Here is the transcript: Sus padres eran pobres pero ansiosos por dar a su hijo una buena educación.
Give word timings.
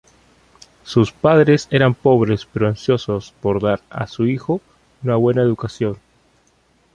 Sus 0.83 1.11
padres 1.11 1.67
eran 1.69 1.93
pobres 1.93 2.47
pero 2.51 2.67
ansiosos 2.67 3.35
por 3.39 3.61
dar 3.61 3.81
a 3.91 4.07
su 4.07 4.25
hijo 4.25 4.59
una 5.03 5.15
buena 5.15 5.43
educación. 5.43 5.99